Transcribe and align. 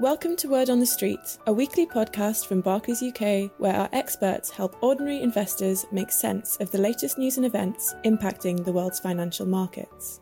Welcome 0.00 0.36
to 0.36 0.48
Word 0.48 0.70
on 0.70 0.78
the 0.78 0.86
Street, 0.86 1.38
a 1.48 1.52
weekly 1.52 1.84
podcast 1.84 2.46
from 2.46 2.60
Barclays 2.60 3.02
UK 3.02 3.50
where 3.58 3.74
our 3.74 3.88
experts 3.92 4.48
help 4.48 4.80
ordinary 4.80 5.20
investors 5.20 5.86
make 5.90 6.12
sense 6.12 6.56
of 6.58 6.70
the 6.70 6.78
latest 6.78 7.18
news 7.18 7.36
and 7.36 7.44
events 7.44 7.96
impacting 8.04 8.64
the 8.64 8.70
world's 8.70 9.00
financial 9.00 9.44
markets. 9.44 10.20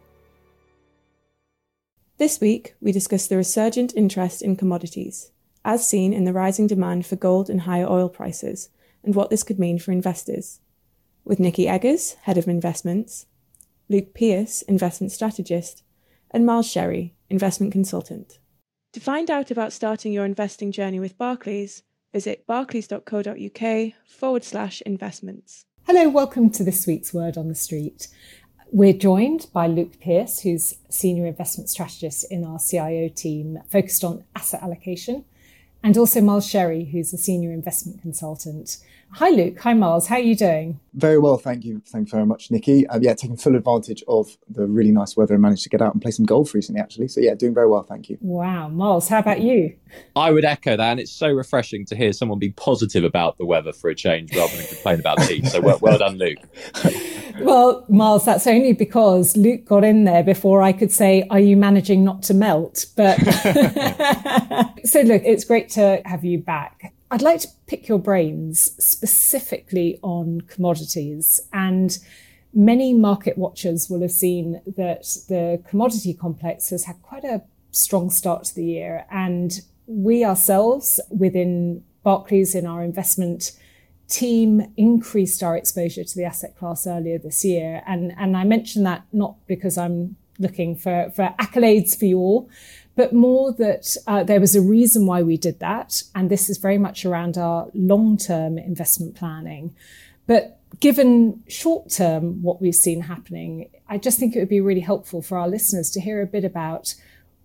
This 2.17 2.41
week, 2.41 2.75
we 2.81 2.91
discuss 2.91 3.27
the 3.27 3.37
resurgent 3.37 3.95
interest 3.95 4.41
in 4.41 4.57
commodities, 4.57 5.31
as 5.63 5.87
seen 5.87 6.15
in 6.15 6.25
the 6.25 6.33
rising 6.33 6.67
demand 6.67 7.05
for 7.05 7.17
gold 7.17 7.51
and 7.51 7.61
higher 7.61 7.87
oil 7.87 8.09
prices, 8.09 8.71
and 9.05 9.15
what 9.15 9.29
this 9.29 9.43
could 9.43 9.59
mean 9.59 9.79
for 9.79 9.93
investors. 9.93 10.61
With 11.23 11.39
Nikki 11.39 11.69
Eggers, 11.69 12.15
Head 12.23 12.39
of 12.39 12.49
Investments, 12.49 13.27
Luke 13.91 14.15
Pierce, 14.15 14.63
Investment 14.63 15.13
Strategist, 15.13 15.83
and 16.31 16.47
Miles 16.47 16.67
Sherry, 16.67 17.15
Investment 17.29 17.75
Consultant. 17.75 18.39
To 18.97 19.01
find 19.01 19.31
out 19.31 19.51
about 19.51 19.75
starting 19.75 20.11
your 20.11 20.25
investing 20.25 20.73
journey 20.73 20.99
with 20.99 21.19
Barclays, 21.19 21.83
visit 22.15 22.47
barclays.co.uk 22.47 23.93
forward 24.07 24.43
slash 24.43 24.81
investments. 24.87 25.67
Hello, 25.85 26.09
welcome 26.09 26.49
to 26.53 26.65
this 26.65 26.87
week's 26.87 27.13
Word 27.13 27.37
on 27.37 27.49
the 27.49 27.55
Street. 27.55 28.09
We're 28.73 28.95
joined 28.95 29.49
by 29.53 29.67
Luke 29.67 30.01
Pearce, 30.01 30.41
who's 30.41 30.79
Senior 30.89 31.27
Investment 31.27 31.69
Strategist 31.69 32.33
in 32.33 32.43
our 32.43 32.59
CIO 32.59 33.11
team, 33.11 33.59
focused 33.71 34.03
on 34.03 34.25
asset 34.35 34.63
allocation, 34.63 35.27
and 35.83 35.97
also 35.97 36.21
Miles 36.21 36.47
Sherry, 36.47 36.85
who's 36.85 37.13
a 37.13 37.19
Senior 37.19 37.53
Investment 37.53 38.03
Consultant. 38.03 38.79
Hi, 39.13 39.31
Luke. 39.31 39.59
Hi, 39.61 39.73
Miles. 39.73 40.09
How 40.09 40.17
are 40.17 40.21
you 40.21 40.37
doing? 40.37 40.81
Very 40.93 41.19
well, 41.19 41.39
thank 41.39 41.65
you. 41.65 41.81
Thank 41.87 42.09
you 42.09 42.11
very 42.11 42.27
much, 42.27 42.51
Nikki. 42.51 42.87
Uh, 42.89 42.99
yeah, 43.01 43.15
taking 43.15 43.37
full 43.37 43.55
advantage 43.55 44.03
of 44.09 44.37
the 44.49 44.67
really 44.67 44.91
nice 44.91 45.17
weather 45.17 45.35
and 45.35 45.43
managed 45.43 45.63
to 45.63 45.69
get 45.69 45.81
out 45.81 45.95
and 45.95 46.03
play 46.03 46.11
some 46.11 46.27
golf 46.27 46.53
recently, 46.53 46.81
actually. 46.81 47.09
So, 47.09 47.21
yeah, 47.21 47.35
doing 47.35 47.55
very 47.55 47.69
well, 47.69 47.83
thank 47.83 48.11
you. 48.11 48.19
Wow. 48.21 48.69
Miles, 48.69 49.09
how 49.09 49.21
about 49.21 49.41
you? 49.41 49.75
I 50.17 50.33
would 50.33 50.45
echo 50.45 50.77
that. 50.77 50.91
And 50.91 51.01
it's 51.01 51.13
so 51.13 51.31
refreshing 51.31 51.87
to 51.87 51.97
hear 51.97 52.13
someone 52.13 52.39
be 52.39 52.51
positive 52.51 53.05
about 53.05 53.39
the 53.39 53.47
weather 53.47 53.73
for 53.73 53.89
a 53.89 53.95
change 53.95 54.37
rather 54.37 54.55
than 54.57 54.67
complain 54.67 55.01
about 55.01 55.19
the 55.19 55.27
heat. 55.27 55.47
So, 55.47 55.61
well, 55.61 55.79
well 55.81 55.99
done, 55.99 56.19
Luke. 56.19 56.39
well, 57.41 57.85
Miles, 57.89 58.25
that's 58.25 58.47
only 58.47 58.73
because 58.73 59.37
Luke 59.37 59.65
got 59.65 59.85
in 59.85 60.05
there 60.05 60.23
before 60.23 60.63
I 60.63 60.73
could 60.73 60.93
say, 60.93 61.27
Are 61.31 61.41
you 61.41 61.57
managing 61.57 62.05
not 62.05 62.23
to 62.25 62.35
melt? 62.35 62.87
But 62.97 63.17
so, 64.85 65.01
look, 65.03 65.23
it's 65.25 65.45
great 65.45 65.69
to 65.71 66.03
have 66.05 66.25
you 66.25 66.39
back. 66.39 66.93
I'd 67.11 67.23
like 67.23 67.41
to 67.41 67.49
pick 67.67 67.89
your 67.89 67.99
brains 67.99 68.73
specifically 68.85 69.99
on 70.03 70.43
commodities. 70.43 71.41
And 71.53 71.97
many 72.53 72.95
market 72.95 73.39
watchers 73.39 73.89
will 73.89 74.03
have 74.03 74.11
seen 74.11 74.61
that 74.77 75.03
the 75.29 75.63
commodity 75.69 76.15
complex 76.15 76.71
has 76.71 76.85
had 76.85 77.01
quite 77.03 77.25
a 77.25 77.43
strong 77.71 78.11
start 78.11 78.45
to 78.45 78.55
the 78.55 78.65
year. 78.65 79.07
And 79.11 79.61
we 79.87 80.25
ourselves 80.25 80.99
within 81.11 81.85
Barclays 82.03 82.55
in 82.55 82.67
our 82.67 82.83
investment 82.83 83.53
team 84.09 84.73
increased 84.77 85.43
our 85.43 85.57
exposure 85.57 86.05
to 86.05 86.17
the 86.17 86.25
asset 86.25 86.57
class 86.57 86.87
earlier 86.87 87.19
this 87.19 87.45
year. 87.45 87.83
And, 87.87 88.13
and 88.17 88.37
I 88.37 88.45
mention 88.45 88.85
that 88.85 89.05
not 89.13 89.37
because 89.47 89.77
I'm 89.77 90.17
looking 90.39 90.77
for, 90.77 91.11
for 91.15 91.35
accolades 91.39 91.99
for 91.99 92.05
you 92.05 92.19
all, 92.19 92.49
but 92.95 93.13
more 93.13 93.53
that 93.53 93.97
uh, 94.07 94.23
there 94.23 94.41
was 94.41 94.55
a 94.55 94.61
reason 94.61 95.07
why 95.07 95.23
we 95.23 95.37
did 95.37 95.61
that. 95.61 96.03
And 96.15 96.31
this 96.31 96.49
is 96.49 96.59
very 96.59 96.79
much 96.79 97.05
around 97.05 97.37
our 97.37 97.69
long 97.75 98.17
term 98.17 98.59
investment 98.59 99.17
planning. 99.17 99.75
But 100.27 100.59
given 100.81 101.43
short 101.49 101.91
term 101.91 102.43
what 102.43 102.61
we've 102.61 102.75
seen 102.75 103.03
happening, 103.03 103.71
I 103.89 103.99
just 103.99 104.19
think 104.19 104.35
it 104.35 104.39
would 104.39 104.49
be 104.49 104.61
really 104.61 104.81
helpful 104.81 105.23
for 105.23 105.39
our 105.39 105.49
listeners 105.49 105.91
to 105.91 106.01
hear 106.01 106.23
a 106.23 106.27
bit 106.27 106.45
about 106.45 106.95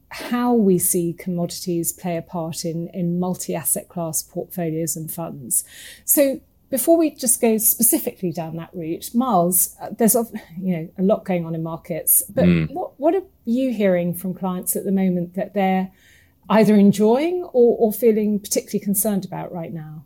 how 0.10 0.54
we 0.54 0.78
see 0.78 1.14
commodities 1.14 1.94
play 1.94 2.18
a 2.18 2.22
part 2.22 2.66
in, 2.66 2.90
in 2.90 3.20
multi 3.20 3.56
asset 3.56 3.88
class 3.88 4.22
portfolios 4.22 4.96
and 4.96 5.12
funds. 5.12 5.64
So, 6.04 6.42
before 6.72 6.98
we 6.98 7.14
just 7.14 7.40
go 7.40 7.58
specifically 7.58 8.32
down 8.32 8.56
that 8.56 8.70
route, 8.74 9.14
Miles, 9.14 9.76
uh, 9.82 9.90
there's 9.96 10.16
a, 10.16 10.26
you 10.60 10.76
know 10.76 10.90
a 10.98 11.04
lot 11.04 11.26
going 11.26 11.46
on 11.46 11.54
in 11.54 11.62
markets, 11.62 12.24
but 12.34 12.46
mm. 12.46 12.72
what 12.72 13.00
what 13.00 13.14
are 13.14 13.24
you 13.46 13.72
hearing 13.72 14.16
from 14.16 14.34
clients 14.34 14.76
at 14.76 14.86
the 14.86 14.92
moment 14.92 15.36
that 15.36 15.54
they're 15.54 15.92
either 16.50 16.76
enjoying 16.76 17.44
or, 17.54 17.78
or 17.78 17.94
feeling 17.94 18.40
particularly 18.40 18.84
concerned 18.84 19.26
about 19.26 19.52
right 19.54 19.74
now? 19.74 20.06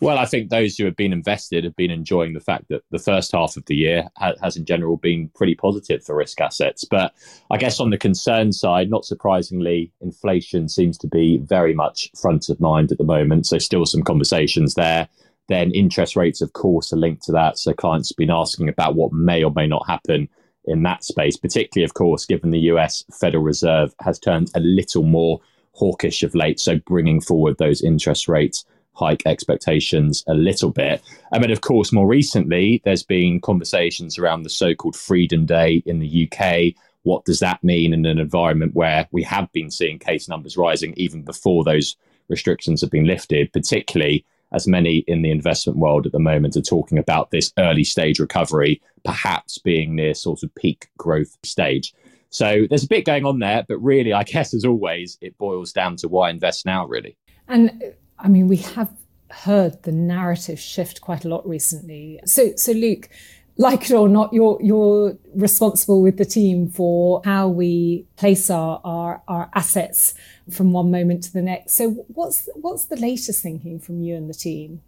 Well, 0.00 0.18
I 0.18 0.24
think 0.24 0.50
those 0.50 0.76
who 0.76 0.84
have 0.84 0.96
been 0.96 1.12
invested 1.12 1.62
have 1.62 1.76
been 1.76 1.92
enjoying 1.92 2.32
the 2.32 2.40
fact 2.40 2.68
that 2.70 2.82
the 2.90 2.98
first 2.98 3.30
half 3.30 3.56
of 3.56 3.64
the 3.66 3.76
year 3.76 4.08
has, 4.18 4.56
in 4.56 4.64
general, 4.64 4.96
been 4.96 5.30
pretty 5.36 5.54
positive 5.54 6.02
for 6.02 6.16
risk 6.16 6.40
assets. 6.40 6.84
But 6.84 7.14
I 7.52 7.56
guess 7.56 7.78
on 7.78 7.90
the 7.90 7.98
concern 7.98 8.52
side, 8.52 8.90
not 8.90 9.04
surprisingly, 9.04 9.92
inflation 10.00 10.68
seems 10.68 10.98
to 10.98 11.06
be 11.06 11.36
very 11.36 11.72
much 11.72 12.10
front 12.20 12.48
of 12.48 12.58
mind 12.58 12.90
at 12.90 12.98
the 12.98 13.04
moment. 13.04 13.46
So, 13.46 13.58
still 13.58 13.86
some 13.86 14.02
conversations 14.02 14.74
there. 14.74 15.08
Then 15.52 15.70
interest 15.72 16.16
rates, 16.16 16.40
of 16.40 16.54
course, 16.54 16.94
are 16.94 16.96
linked 16.96 17.24
to 17.24 17.32
that. 17.32 17.58
So 17.58 17.74
clients 17.74 18.08
have 18.08 18.16
been 18.16 18.30
asking 18.30 18.70
about 18.70 18.94
what 18.94 19.12
may 19.12 19.44
or 19.44 19.52
may 19.54 19.66
not 19.66 19.86
happen 19.86 20.30
in 20.64 20.82
that 20.84 21.04
space, 21.04 21.36
particularly, 21.36 21.84
of 21.84 21.92
course, 21.92 22.24
given 22.24 22.52
the 22.52 22.70
US 22.72 23.04
Federal 23.20 23.42
Reserve 23.42 23.94
has 24.00 24.18
turned 24.18 24.50
a 24.54 24.60
little 24.60 25.02
more 25.02 25.40
hawkish 25.72 26.22
of 26.22 26.34
late. 26.34 26.58
So 26.58 26.78
bringing 26.86 27.20
forward 27.20 27.58
those 27.58 27.82
interest 27.82 28.28
rates 28.28 28.64
hike 28.94 29.22
expectations 29.26 30.24
a 30.26 30.32
little 30.32 30.70
bit. 30.70 31.02
I 31.34 31.38
mean, 31.38 31.50
of 31.50 31.60
course, 31.60 31.92
more 31.92 32.06
recently, 32.06 32.80
there's 32.86 33.02
been 33.02 33.38
conversations 33.38 34.18
around 34.18 34.44
the 34.44 34.50
so 34.50 34.74
called 34.74 34.96
Freedom 34.96 35.44
Day 35.44 35.82
in 35.84 35.98
the 35.98 36.30
UK. 36.30 36.74
What 37.02 37.26
does 37.26 37.40
that 37.40 37.62
mean 37.62 37.92
in 37.92 38.06
an 38.06 38.18
environment 38.18 38.74
where 38.74 39.06
we 39.10 39.22
have 39.24 39.52
been 39.52 39.70
seeing 39.70 39.98
case 39.98 40.30
numbers 40.30 40.56
rising 40.56 40.94
even 40.96 41.24
before 41.24 41.62
those 41.62 41.94
restrictions 42.28 42.80
have 42.80 42.90
been 42.90 43.06
lifted, 43.06 43.52
particularly 43.52 44.24
as 44.52 44.66
many 44.66 44.98
in 45.06 45.22
the 45.22 45.30
investment 45.30 45.78
world 45.78 46.06
at 46.06 46.12
the 46.12 46.18
moment 46.18 46.56
are 46.56 46.62
talking 46.62 46.98
about 46.98 47.30
this 47.30 47.52
early 47.58 47.84
stage 47.84 48.18
recovery, 48.18 48.80
perhaps 49.04 49.58
being 49.58 49.94
near 49.94 50.14
sort 50.14 50.42
of 50.42 50.54
peak 50.54 50.88
growth 50.98 51.36
stage. 51.42 51.94
So 52.30 52.66
there's 52.68 52.84
a 52.84 52.88
bit 52.88 53.04
going 53.04 53.26
on 53.26 53.38
there, 53.38 53.64
but 53.68 53.78
really, 53.78 54.12
I 54.12 54.22
guess 54.24 54.54
as 54.54 54.64
always, 54.64 55.18
it 55.20 55.36
boils 55.38 55.72
down 55.72 55.96
to 55.96 56.08
why 56.08 56.30
invest 56.30 56.66
now, 56.66 56.86
really. 56.86 57.16
And 57.48 57.94
I 58.18 58.28
mean, 58.28 58.48
we 58.48 58.58
have 58.58 58.90
heard 59.30 59.82
the 59.82 59.92
narrative 59.92 60.60
shift 60.60 61.00
quite 61.00 61.24
a 61.24 61.28
lot 61.28 61.46
recently. 61.48 62.20
So, 62.24 62.52
so 62.56 62.72
Luke, 62.72 63.08
like 63.56 63.90
it 63.90 63.94
or 63.94 64.08
not, 64.08 64.32
you're 64.32 64.58
you're 64.62 65.18
responsible 65.34 66.02
with 66.02 66.16
the 66.16 66.24
team 66.24 66.68
for 66.68 67.20
how 67.24 67.48
we 67.48 68.06
place 68.16 68.50
our, 68.50 68.80
our 68.84 69.22
our 69.28 69.50
assets 69.54 70.14
from 70.50 70.72
one 70.72 70.90
moment 70.90 71.24
to 71.24 71.32
the 71.32 71.42
next. 71.42 71.74
So 71.74 71.90
what's 72.08 72.48
what's 72.54 72.86
the 72.86 72.96
latest 72.96 73.42
thinking 73.42 73.78
from 73.78 74.00
you 74.00 74.16
and 74.16 74.28
the 74.28 74.34
team? 74.34 74.82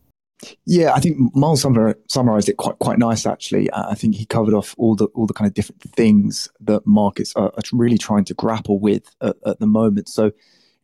Yeah, 0.67 0.93
I 0.93 1.01
think 1.01 1.35
Miles 1.35 1.63
summarized 1.63 2.49
it 2.49 2.57
quite 2.57 2.79
quite 2.79 2.99
nice. 2.99 3.27
Actually, 3.27 3.71
uh, 3.71 3.91
I 3.91 3.95
think 3.95 4.15
he 4.17 4.27
covered 4.27 4.55
off 4.55 4.75
all 4.79 4.95
the 4.95 5.07
all 5.15 5.27
the 5.27 5.35
kind 5.35 5.49
of 5.49 5.55
different 5.55 5.83
things 5.83 6.49
that 6.61 6.87
markets 6.87 7.33
are, 7.37 7.53
really 7.73 7.99
trying 7.99 8.25
to 8.25 8.35
grapple 8.35 8.79
with 8.79 9.15
at, 9.21 9.37
at 9.47 9.59
the 9.61 9.67
moment. 9.67 10.09
So 10.09 10.25
you 10.25 10.33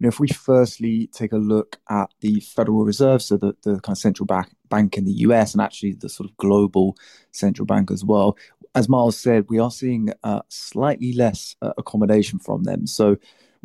know, 0.01 0.09
if 0.09 0.21
we 0.21 0.29
firstly 0.29 1.09
take 1.09 1.33
a 1.33 1.37
look 1.37 1.79
at 1.89 2.11
the 2.21 2.41
Federal 2.41 2.85
Reserve, 2.85 3.23
so 3.23 3.37
the, 3.37 3.55
the 3.63 3.81
kind 3.81 3.95
of 3.95 3.99
central 3.99 4.27
bank, 4.27 4.49
bank 4.71 4.97
in 4.97 5.05
the 5.05 5.13
US 5.13 5.53
and 5.53 5.61
actually 5.61 5.93
the 5.93 6.09
sort 6.09 6.31
of 6.31 6.37
global 6.39 6.97
central 7.33 7.67
bank 7.67 7.91
as 7.91 8.05
well, 8.05 8.37
as 8.75 8.89
Miles 8.89 9.19
said, 9.19 9.47
we 9.49 9.59
are 9.59 9.71
seeing 9.71 10.11
uh, 10.23 10.43
slightly 10.49 11.13
less 11.13 11.57
uh, 11.63 11.73
accommodation 11.77 12.39
from 12.39 12.65
them. 12.65 12.87
So, 12.87 13.17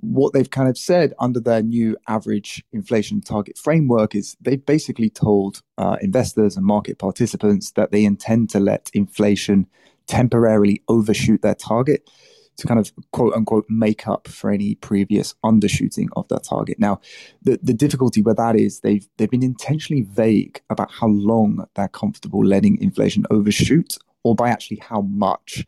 what 0.01 0.33
they've 0.33 0.49
kind 0.49 0.67
of 0.67 0.77
said 0.77 1.13
under 1.19 1.39
their 1.39 1.63
new 1.63 1.95
average 2.09 2.63
inflation 2.73 3.21
target 3.21 3.57
framework 3.57 4.13
is 4.13 4.35
they've 4.41 4.65
basically 4.65 5.09
told 5.09 5.61
uh, 5.77 5.95
investors 6.01 6.57
and 6.57 6.65
market 6.65 6.99
participants 6.99 7.71
that 7.71 7.91
they 7.91 8.03
intend 8.03 8.49
to 8.49 8.59
let 8.59 8.91
inflation 8.93 9.67
temporarily 10.05 10.83
overshoot 10.89 11.41
their 11.41 11.55
target 11.55 12.09
to 12.57 12.67
kind 12.67 12.79
of 12.79 12.91
quote 13.11 13.33
unquote 13.33 13.65
make 13.69 14.07
up 14.07 14.27
for 14.27 14.51
any 14.51 14.75
previous 14.75 15.33
undershooting 15.43 16.07
of 16.15 16.27
that 16.29 16.43
target. 16.43 16.79
Now, 16.79 16.99
the, 17.41 17.59
the 17.61 17.73
difficulty 17.73 18.21
with 18.21 18.37
that 18.37 18.55
is 18.55 18.79
they've 18.79 19.07
they've 19.17 19.29
been 19.29 19.43
intentionally 19.43 20.03
vague 20.03 20.61
about 20.69 20.91
how 20.91 21.07
long 21.07 21.65
they're 21.75 21.87
comfortable 21.87 22.43
letting 22.45 22.81
inflation 22.81 23.25
overshoot 23.29 23.97
or 24.23 24.35
by 24.35 24.49
actually 24.49 24.77
how 24.77 25.01
much. 25.01 25.65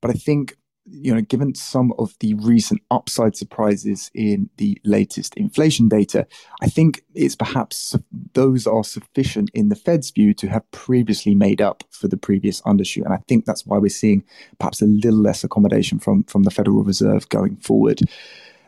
But 0.00 0.10
I 0.10 0.14
think 0.14 0.56
you 0.90 1.14
know, 1.14 1.20
given 1.20 1.54
some 1.54 1.92
of 1.98 2.14
the 2.20 2.34
recent 2.34 2.82
upside 2.90 3.36
surprises 3.36 4.10
in 4.14 4.48
the 4.56 4.80
latest 4.84 5.34
inflation 5.36 5.88
data, 5.88 6.26
I 6.62 6.68
think 6.68 7.02
it's 7.14 7.36
perhaps 7.36 7.96
those 8.34 8.66
are 8.66 8.84
sufficient 8.84 9.50
in 9.54 9.68
the 9.68 9.76
Fed's 9.76 10.10
view 10.10 10.34
to 10.34 10.48
have 10.48 10.70
previously 10.70 11.34
made 11.34 11.60
up 11.60 11.84
for 11.90 12.08
the 12.08 12.16
previous 12.16 12.60
undershoot. 12.62 13.04
And 13.04 13.14
I 13.14 13.20
think 13.28 13.44
that's 13.44 13.66
why 13.66 13.78
we're 13.78 13.88
seeing 13.88 14.24
perhaps 14.58 14.82
a 14.82 14.86
little 14.86 15.20
less 15.20 15.44
accommodation 15.44 15.98
from, 15.98 16.24
from 16.24 16.44
the 16.44 16.50
Federal 16.50 16.82
Reserve 16.82 17.28
going 17.28 17.56
forward. 17.56 18.00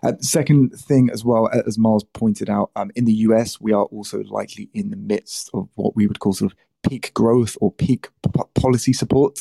Uh, 0.02 0.12
second 0.20 0.70
thing, 0.70 1.10
as 1.12 1.24
well, 1.24 1.48
as 1.66 1.76
Miles 1.76 2.04
pointed 2.04 2.48
out, 2.48 2.70
um, 2.76 2.90
in 2.96 3.04
the 3.04 3.12
US, 3.12 3.60
we 3.60 3.72
are 3.72 3.84
also 3.84 4.22
likely 4.24 4.70
in 4.72 4.90
the 4.90 4.96
midst 4.96 5.50
of 5.52 5.68
what 5.74 5.94
we 5.94 6.06
would 6.06 6.20
call 6.20 6.32
sort 6.32 6.52
of 6.52 6.58
peak 6.88 7.12
growth 7.12 7.56
or 7.60 7.70
peak 7.70 8.08
p- 8.22 8.42
policy 8.54 8.92
support 8.92 9.40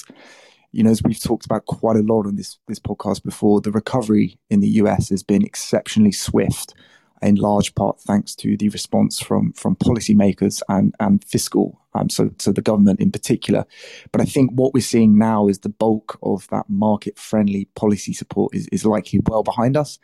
you 0.71 0.83
know, 0.83 0.91
as 0.91 1.01
we've 1.03 1.21
talked 1.21 1.45
about 1.45 1.65
quite 1.65 1.95
a 1.95 2.03
lot 2.03 2.25
on 2.25 2.35
this 2.35 2.57
this 2.67 2.79
podcast 2.79 3.23
before, 3.23 3.61
the 3.61 3.71
recovery 3.71 4.37
in 4.49 4.59
the 4.59 4.67
US 4.81 5.09
has 5.09 5.23
been 5.23 5.43
exceptionally 5.43 6.11
swift. 6.11 6.73
in 7.21 7.35
large 7.35 7.75
part 7.75 7.99
thanks 7.99 8.33
to 8.33 8.55
the 8.55 8.69
response 8.69 9.19
from 9.19 9.51
from 9.53 9.75
policymakers 9.75 10.61
and 10.69 10.95
and 10.99 11.23
fiscal, 11.23 11.79
um, 11.93 12.09
so 12.09 12.29
so 12.37 12.51
the 12.51 12.61
government 12.61 12.99
in 12.99 13.11
particular. 13.11 13.65
But 14.11 14.21
I 14.21 14.25
think 14.25 14.51
what 14.51 14.73
we're 14.73 14.81
seeing 14.81 15.17
now 15.17 15.47
is 15.47 15.59
the 15.59 15.69
bulk 15.69 16.17
of 16.21 16.47
that 16.49 16.69
market 16.69 17.17
friendly 17.17 17.65
policy 17.75 18.13
support 18.13 18.55
is 18.55 18.67
is 18.71 18.85
likely 18.85 19.19
well 19.27 19.43
behind 19.43 19.75
us. 19.75 19.99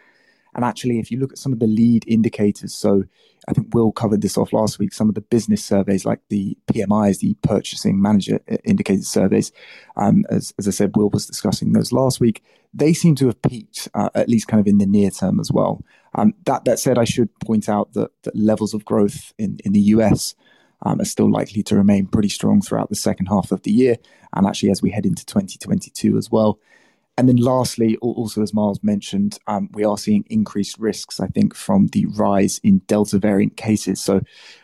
And 0.56 0.64
actually, 0.64 1.00
if 1.00 1.12
you 1.12 1.20
look 1.20 1.34
at 1.34 1.38
some 1.38 1.54
of 1.54 1.60
the 1.60 1.68
lead 1.68 2.06
indicators, 2.08 2.74
so 2.74 3.04
I 3.48 3.54
think 3.54 3.74
Will 3.74 3.92
covered 3.92 4.22
this 4.22 4.38
off 4.38 4.54
last 4.54 4.80
week. 4.80 4.94
Some 4.94 5.10
of 5.10 5.16
the 5.16 5.22
business 5.22 5.64
surveys, 5.64 6.06
like 6.06 6.22
the 6.30 6.58
PMIs, 6.68 7.20
the 7.20 7.36
Purchasing 7.44 8.02
Manager 8.02 8.40
Indicator 8.64 9.04
surveys, 9.04 9.52
um, 9.98 10.26
as, 10.30 10.54
as 10.58 10.68
I 10.68 10.72
said, 10.72 10.96
Will 10.96 11.10
was 11.10 11.28
discussing 11.28 11.74
those 11.74 11.92
last 11.92 12.20
week. 12.20 12.44
They 12.74 12.94
seem 12.94 13.16
to 13.16 13.28
have 13.28 13.42
peaked, 13.42 13.90
uh, 13.94 14.10
at 14.16 14.30
least 14.30 14.48
kind 14.48 14.60
of 14.60 14.68
in 14.68 14.78
the 14.78 14.86
near 14.86 15.12
term 15.12 15.40
as 15.40 15.52
well. 15.52 15.84
Um, 16.16 16.34
that 16.46 16.66
that 16.66 16.80
said, 16.80 16.98
I 16.98 17.04
should 17.04 17.38
point 17.40 17.68
out 17.70 17.94
that, 17.94 18.12
that 18.24 18.36
levels 18.36 18.74
of 18.74 18.86
growth 18.86 19.34
in, 19.38 19.60
in 19.66 19.74
the 19.74 19.82
US 19.82 20.36
um, 20.86 21.02
are 21.02 21.06
still 21.06 21.30
likely 21.30 21.64
to 21.64 21.76
remain 21.76 22.08
pretty 22.08 22.30
strong 22.30 22.62
throughout 22.62 22.90
the 22.90 22.96
second 22.96 23.28
half 23.28 23.52
of 23.52 23.64
the 23.64 23.72
year, 23.72 23.98
and 24.34 24.48
actually 24.48 24.72
as 24.72 24.82
we 24.82 24.92
head 24.92 25.06
into 25.06 25.26
2022 25.26 26.18
as 26.18 26.32
well. 26.32 26.60
And 27.18 27.30
then 27.30 27.38
lastly, 27.38 27.96
also 27.98 28.42
as 28.42 28.54
Miles 28.54 28.84
mentioned, 28.84 29.40
um, 29.48 29.70
we 29.72 29.86
are 29.86 29.98
seeing 29.98 30.26
increased 30.30 30.78
risks, 30.78 31.22
I 31.22 31.28
think, 31.28 31.56
from 31.56 31.88
the 31.88 32.06
rise 32.08 32.60
in 32.62 32.80
Delta 32.88 33.20
variant 33.20 33.56
cases. 33.56 34.02
So 34.02 34.20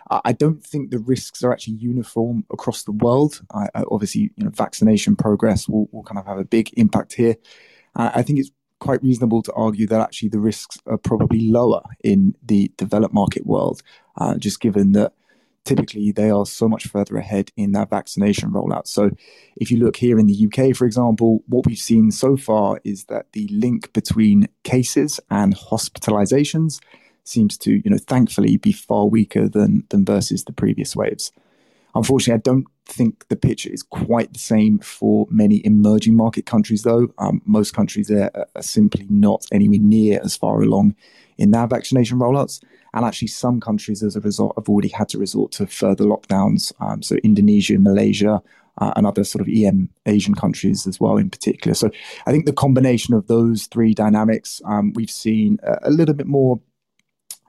I 0.10 0.34
don't 0.34 0.62
think 0.62 0.92
the 0.92 1.00
risks 1.00 1.44
are 1.44 1.54
actually 1.54 1.76
uniform 1.76 2.44
across 2.52 2.84
the 2.84 2.92
world. 2.92 3.42
I, 3.54 3.70
I 3.74 3.84
obviously, 3.90 4.32
you 4.36 4.44
know, 4.44 4.50
vaccination 4.50 5.16
progress 5.16 5.70
will, 5.70 5.88
will 5.94 6.04
kind 6.04 6.20
of 6.20 6.26
have 6.26 6.40
a 6.40 6.44
big 6.44 6.72
impact 6.76 7.14
here. 7.14 7.38
Uh, 7.96 8.12
I 8.14 8.22
think 8.22 8.40
it's 8.40 8.52
quite 8.80 9.02
reasonable 9.02 9.42
to 9.44 9.54
argue 9.54 9.88
that 9.88 10.02
actually 10.02 10.28
the 10.28 10.40
risks 10.40 10.78
are 10.88 10.98
probably 10.98 11.48
lower 11.48 11.84
in 12.04 12.36
the 12.44 12.70
developed 12.76 13.14
market 13.14 13.46
world, 13.46 13.82
uh, 14.18 14.36
just 14.36 14.60
given 14.60 14.92
that 14.92 15.14
typically 15.66 16.12
they 16.12 16.30
are 16.30 16.46
so 16.46 16.68
much 16.68 16.88
further 16.88 17.18
ahead 17.18 17.52
in 17.56 17.72
that 17.74 17.90
vaccination 17.90 18.52
rollout. 18.52 18.88
So, 18.88 19.12
if 19.58 19.72
you 19.72 19.78
look 19.78 19.98
here 19.98 20.20
in 20.20 20.28
the 20.28 20.48
UK, 20.48 20.76
for 20.76 20.86
example, 20.86 21.44
what 21.48 21.66
we've 21.66 21.78
seen 21.78 22.12
so 22.12 22.38
far 22.38 22.80
is 22.84 23.06
that 23.06 23.32
the 23.34 23.48
link 23.50 23.94
between 23.94 24.48
cases 24.64 25.20
and 25.30 25.56
hospitalizations 25.56 26.80
seems 27.24 27.58
to, 27.60 27.74
you 27.84 27.90
know, 27.90 27.98
thankfully 27.98 28.58
be 28.58 28.72
far 28.72 29.06
weaker 29.06 29.48
than 29.48 29.84
than 29.90 30.06
versus 30.06 30.44
the 30.46 30.54
previous 30.54 30.96
waves. 30.96 31.32
Unfortunately, 31.94 32.40
I 32.40 32.44
don't 32.44 32.66
think 32.86 33.28
the 33.28 33.36
picture 33.36 33.70
is 33.70 33.84
quite 33.84 34.34
the 34.34 34.40
same 34.40 34.80
for 34.80 35.28
many 35.30 35.66
emerging 35.66 36.16
market 36.16 36.46
countries, 36.46 36.84
though. 36.84 37.14
Um, 37.18 37.42
most 37.46 37.74
countries 37.74 38.12
are, 38.12 38.32
are 38.56 38.62
simply 38.62 39.06
not 39.10 39.46
anywhere 39.52 39.80
near 39.80 40.20
as 40.24 40.36
far 40.36 40.62
along 40.62 40.96
in 41.38 41.52
their 41.52 41.68
vaccination 41.68 42.20
rollouts. 42.20 42.62
And 42.94 43.06
actually, 43.06 43.30
some 43.30 43.60
countries, 43.60 44.04
as 44.04 44.16
a 44.16 44.20
result, 44.20 44.54
have 44.58 44.68
already 44.68 44.90
had 44.90 45.10
to 45.10 45.18
resort 45.18 45.54
to 45.54 45.68
further 45.68 46.04
lockdowns. 46.04 46.74
Um, 46.82 47.02
so, 47.02 47.16
Indonesia, 47.24 47.80
Malaysia, 47.80 48.42
uh, 48.78 48.94
and 48.96 49.08
other 49.08 49.24
sort 49.24 49.42
of 49.42 49.48
EM 49.54 49.90
Asian 50.06 50.36
countries 50.36 50.86
as 50.86 51.00
well, 51.00 51.18
in 51.18 51.30
particular. 51.30 51.74
So, 51.74 51.90
I 52.26 52.32
think 52.32 52.46
the 52.46 52.54
combination 52.54 53.14
of 53.14 53.28
those 53.28 53.68
three 53.68 53.94
dynamics, 53.94 54.62
um, 54.66 54.92
we've 54.94 55.10
seen 55.10 55.58
a, 55.64 55.80
a, 55.84 55.90
little 55.90 56.16
bit 56.16 56.28
more 56.28 56.60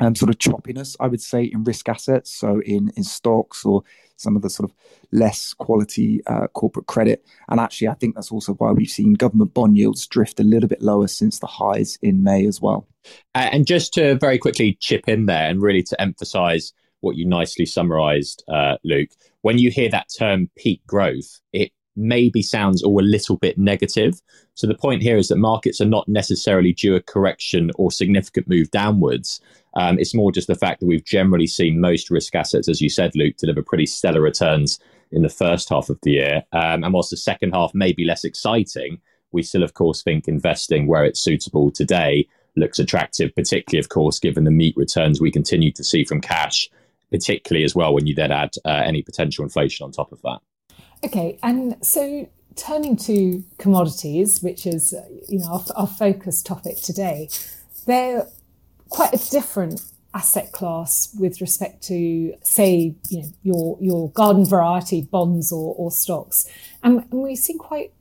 um, 0.03 0.15
sort 0.15 0.31
of 0.31 0.39
choppiness, 0.39 0.97
I 0.99 1.07
would 1.07 1.23
say, 1.23 1.45
in 1.45 1.65
risk 1.65 1.89
assets. 1.89 2.31
So, 2.31 2.61
in 2.63 2.93
in 2.97 3.05
stocks 3.05 3.65
or 3.65 3.83
some 4.17 4.37
of 4.37 4.43
the 4.43 4.51
sort 4.51 4.71
of 4.71 4.77
less 5.11 5.53
quality 5.53 6.21
uh, 6.27 6.47
corporate 6.49 6.87
credit. 6.87 7.25
And 7.49 7.61
actually, 7.61 7.89
I 7.89 7.95
think 7.95 8.15
that's 8.15 8.33
also 8.33 8.55
why 8.55 8.73
we've 8.73 8.89
seen 8.89 9.15
government 9.15 9.53
bond 9.55 9.77
yields 9.77 10.07
drift 10.07 10.41
a 10.41 10.45
little 10.45 10.69
bit 10.69 10.81
lower 10.81 11.09
since 11.09 11.39
the 11.39 11.47
highs 11.47 11.99
in 12.03 12.23
May 12.23 12.47
as 12.47 12.61
well. 12.61 12.87
And 13.35 13.67
just 13.67 13.93
to 13.95 14.17
very 14.17 14.39
quickly 14.39 14.77
chip 14.81 15.09
in 15.09 15.27
there 15.27 15.51
and 15.51 15.61
really 15.61 15.83
to 15.85 16.01
emphasize 16.01 16.73
what 17.01 17.17
you 17.17 17.27
nicely 17.27 17.67
summarized, 17.67 18.45
uh, 18.49 18.77
Luke, 18.85 19.11
when 19.41 19.59
you 19.59 19.71
hear 19.71 19.91
that 19.91 20.07
term 20.17 20.49
peak 20.57 20.81
growth, 20.87 21.41
it 21.53 21.73
maybe 21.97 22.43
sounds 22.43 22.83
all 22.83 23.01
a 23.01 23.03
little 23.03 23.37
bit 23.37 23.59
negative. 23.59 24.21
So 24.55 24.67
the 24.67 24.75
point 24.75 25.03
here 25.03 25.17
is 25.17 25.29
that 25.29 25.37
markets 25.37 25.81
are 25.81 25.87
not 25.87 26.09
necessarily 26.09 26.73
due 26.73 26.95
a 26.95 27.03
correction 27.03 27.71
or 27.77 27.91
significant 27.91 28.49
move 28.49 28.71
downwards. 28.71 29.41
Um, 29.75 29.99
it's 29.99 30.15
more 30.15 30.33
just 30.33 30.49
the 30.49 30.55
fact 30.55 30.81
that 30.81 30.87
we've 30.87 31.05
generally 31.05 31.47
seen 31.47 31.81
most 31.81 32.11
risk 32.11 32.35
assets, 32.35 32.69
as 32.69 32.81
you 32.81 32.89
said, 32.89 33.15
Luke, 33.15 33.37
deliver 33.37 33.63
pretty 33.63 33.87
stellar 33.87 34.21
returns 34.21 34.79
in 35.11 35.23
the 35.23 35.29
first 35.29 35.69
half 35.69 35.89
of 35.89 35.99
the 36.03 36.13
year. 36.13 36.43
Um, 36.53 36.85
and 36.85 36.93
whilst 36.93 37.11
the 37.11 37.17
second 37.17 37.53
half 37.53 37.75
may 37.75 37.93
be 37.93 38.05
less 38.05 38.25
exciting, 38.25 39.01
we 39.33 39.43
still, 39.43 39.63
of 39.63 39.75
course, 39.75 40.03
think 40.03 40.29
investing 40.29 40.87
where 40.87 41.05
it's 41.05 41.21
suitable 41.21 41.71
today 41.71 42.29
looks 42.57 42.79
attractive, 42.79 43.35
particularly, 43.35 43.81
of 43.81 43.89
course, 43.89 44.19
given 44.19 44.45
the 44.45 44.51
meat 44.51 44.77
returns 44.77 45.21
we 45.21 45.31
continue 45.31 45.73
to 45.73 45.85
see 45.85 46.05
from 46.05 46.21
cash, 46.21 46.71
particularly 47.11 47.65
as 47.65 47.75
well 47.75 47.95
when 47.95 48.07
you 48.07 48.15
then 48.15 48.31
add 48.31 48.55
uh, 48.65 48.83
any 48.85 49.03
potential 49.03 49.43
inflation 49.43 49.85
on 49.85 49.93
top 49.93 50.13
of 50.13 50.21
that. 50.23 50.39
Okay, 51.05 51.39
and 51.43 51.77
so 51.85 52.29
turning 52.57 52.97
to 52.97 53.43
commodities, 53.59 54.43
which 54.43 54.67
is 54.67 54.95
you 55.29 55.39
know 55.39 55.47
our, 55.47 55.65
our 55.77 55.87
focus 55.87 56.43
topic 56.43 56.77
today, 56.77 57.29
they're 57.87 58.27
quite 58.93 59.15
a 59.15 59.31
different 59.31 59.81
asset 60.15 60.53
class 60.53 61.15
with 61.19 61.41
respect 61.41 61.83
to, 61.85 62.35
say, 62.43 62.95
you 63.09 63.23
know, 63.23 63.29
your 63.43 63.79
your 63.81 64.11
garden 64.11 64.45
variety 64.45 65.01
bonds 65.01 65.51
or, 65.51 65.75
or 65.77 65.91
stocks, 65.91 66.47
and, 66.83 66.99
and 67.11 67.23
we've 67.23 67.39
seen 67.39 67.59
quite 67.59 67.93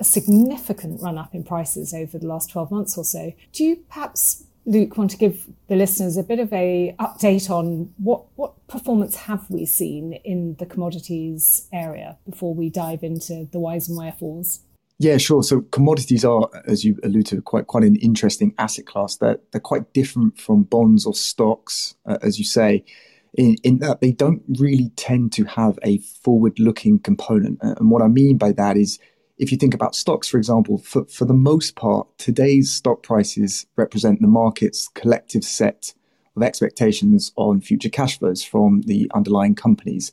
a 0.00 0.04
significant 0.04 1.02
run 1.02 1.18
up 1.18 1.34
in 1.34 1.42
prices 1.42 1.92
over 1.92 2.18
the 2.18 2.26
last 2.26 2.50
12 2.50 2.70
months 2.70 2.96
or 2.96 3.04
so. 3.04 3.32
Do 3.52 3.64
you 3.64 3.76
perhaps, 3.88 4.44
Luke, 4.64 4.96
want 4.96 5.10
to 5.10 5.16
give 5.16 5.46
the 5.66 5.74
listeners 5.74 6.16
a 6.16 6.22
bit 6.22 6.38
of 6.38 6.52
a 6.52 6.94
update 7.00 7.50
on 7.50 7.92
what, 7.96 8.22
what 8.36 8.68
performance 8.68 9.16
have 9.16 9.50
we 9.50 9.66
seen 9.66 10.12
in 10.24 10.54
the 10.60 10.66
commodities 10.66 11.66
area 11.72 12.16
before 12.30 12.54
we 12.54 12.70
dive 12.70 13.02
into 13.02 13.48
the 13.50 13.58
whys 13.58 13.88
and 13.88 13.98
wherefores? 13.98 14.60
Yeah, 15.00 15.16
sure. 15.16 15.44
So 15.44 15.60
commodities 15.60 16.24
are, 16.24 16.50
as 16.66 16.84
you 16.84 16.98
alluded 17.04 17.26
to, 17.26 17.42
quite 17.42 17.68
quite 17.68 17.84
an 17.84 17.94
interesting 17.96 18.52
asset 18.58 18.86
class. 18.86 19.16
They're, 19.16 19.38
they're 19.52 19.60
quite 19.60 19.92
different 19.92 20.40
from 20.40 20.64
bonds 20.64 21.06
or 21.06 21.14
stocks, 21.14 21.94
uh, 22.04 22.18
as 22.20 22.38
you 22.40 22.44
say, 22.44 22.84
in, 23.34 23.56
in 23.62 23.78
that 23.78 24.00
they 24.00 24.10
don't 24.10 24.42
really 24.58 24.90
tend 24.96 25.32
to 25.34 25.44
have 25.44 25.78
a 25.84 25.98
forward-looking 25.98 26.98
component. 26.98 27.58
And 27.62 27.90
what 27.90 28.02
I 28.02 28.08
mean 28.08 28.38
by 28.38 28.50
that 28.52 28.76
is 28.76 28.98
if 29.36 29.52
you 29.52 29.58
think 29.58 29.72
about 29.72 29.94
stocks, 29.94 30.26
for 30.26 30.36
example, 30.36 30.78
for, 30.78 31.04
for 31.04 31.26
the 31.26 31.32
most 31.32 31.76
part, 31.76 32.08
today's 32.18 32.72
stock 32.72 33.04
prices 33.04 33.66
represent 33.76 34.20
the 34.20 34.26
market's 34.26 34.88
collective 34.94 35.44
set 35.44 35.94
of 36.34 36.42
expectations 36.42 37.32
on 37.36 37.60
future 37.60 37.88
cash 37.88 38.18
flows 38.18 38.42
from 38.42 38.82
the 38.82 39.08
underlying 39.14 39.54
companies. 39.54 40.10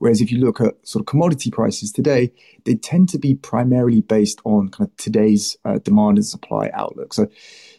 Whereas 0.00 0.22
if 0.22 0.32
you 0.32 0.38
look 0.38 0.62
at 0.62 0.74
sort 0.82 1.02
of 1.02 1.06
commodity 1.06 1.50
prices 1.50 1.92
today, 1.92 2.32
they 2.64 2.74
tend 2.74 3.10
to 3.10 3.18
be 3.18 3.34
primarily 3.34 4.00
based 4.00 4.40
on 4.44 4.70
kind 4.70 4.88
of 4.88 4.96
today's 4.96 5.58
uh, 5.66 5.78
demand 5.78 6.16
and 6.16 6.26
supply 6.26 6.70
outlook. 6.72 7.12
So 7.12 7.28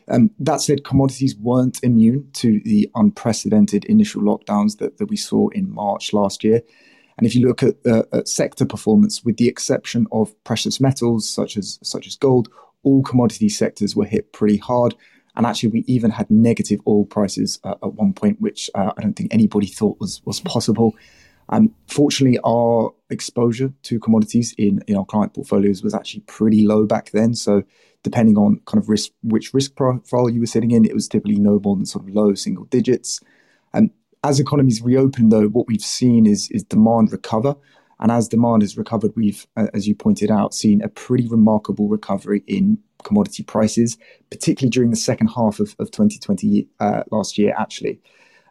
um, 0.08 0.30
that 0.40 0.62
said, 0.62 0.84
commodities 0.84 1.36
weren't 1.36 1.84
immune 1.84 2.30
to 2.34 2.62
the 2.64 2.88
unprecedented 2.94 3.86
initial 3.86 4.22
lockdowns 4.22 4.78
that, 4.78 5.00
that 5.00 5.08
we 5.08 5.18
saw 5.18 5.50
in 5.50 5.74
March 5.74 6.14
last 6.14 6.44
year. 6.44 6.62
And 7.18 7.26
if 7.26 7.34
you 7.34 7.48
look 7.48 7.64
at, 7.64 7.76
uh, 7.88 8.04
at 8.14 8.28
sector 8.28 8.68
performance, 8.68 9.26
with 9.26 9.38
the 9.38 9.48
exception 9.48 10.06
of 10.12 10.32
precious 10.44 10.80
metals 10.80 11.28
such 11.28 11.58
as 11.58 11.80
such 11.82 12.06
as 12.06 12.16
gold, 12.16 12.50
all 12.84 13.02
commodity 13.02 13.50
sectors 13.50 13.96
were 13.96 14.06
hit 14.06 14.32
pretty 14.32 14.58
hard. 14.58 14.94
And 15.36 15.48
actually, 15.48 15.70
we 15.70 15.86
even 15.88 16.12
had 16.12 16.30
negative 16.30 16.82
oil 16.88 17.06
prices 17.06 17.60
uh, 17.64 17.76
at 17.84 17.94
one 17.94 18.14
point, 18.14 18.40
which 18.42 18.70
uh, 18.76 18.92
I 18.96 19.02
don't 19.02 19.16
think 19.16 19.34
anybody 19.34 19.66
thought 19.66 20.00
was 20.00 20.22
was 20.24 20.40
possible. 20.40 20.94
And 21.52 21.74
fortunately, 21.88 22.40
our 22.46 22.92
exposure 23.10 23.74
to 23.84 24.00
commodities 24.00 24.56
in, 24.58 24.82
in 24.88 24.96
our 24.96 25.06
client 25.06 25.34
portfolios 25.34 25.84
was 25.84 25.94
actually 25.94 26.22
pretty 26.22 26.66
low 26.66 26.86
back 26.86 27.12
then. 27.12 27.34
So, 27.34 27.64
depending 28.04 28.38
on 28.38 28.62
kind 28.66 28.82
of 28.82 28.90
risk, 28.90 29.12
which 29.22 29.54
risk 29.54 29.76
profile 29.76 30.30
you 30.30 30.40
were 30.40 30.46
sitting 30.46 30.72
in, 30.72 30.86
it 30.86 30.94
was 30.94 31.08
typically 31.08 31.38
no 31.38 31.60
more 31.64 31.76
than 31.76 31.86
sort 31.86 32.08
of 32.08 32.16
low 32.16 32.34
single 32.34 32.66
digits. 32.66 33.20
And 33.74 33.92
as 34.24 34.40
economies 34.40 34.82
reopen, 34.82 35.30
though, 35.30 35.48
what 35.48 35.68
we've 35.68 35.82
seen 35.82 36.26
is, 36.26 36.50
is 36.52 36.64
demand 36.64 37.12
recover. 37.12 37.56
And 38.00 38.12
as 38.12 38.28
demand 38.28 38.64
has 38.64 38.78
recovered, 38.78 39.12
we've, 39.16 39.46
as 39.56 39.88
you 39.88 39.94
pointed 39.94 40.32
out, 40.32 40.56
seen 40.56 40.82
a 40.82 40.88
pretty 40.90 41.28
remarkable 41.28 41.88
recovery 41.88 42.44
in 42.48 42.80
commodity 43.04 43.44
prices, 43.44 43.98
particularly 44.30 44.72
during 44.72 44.90
the 44.90 44.96
second 44.96 45.28
half 45.28 45.60
of, 45.60 45.76
of 45.80 45.92
2020 45.92 46.68
uh, 46.80 47.04
last 47.12 47.38
year, 47.38 47.54
actually. 47.58 48.00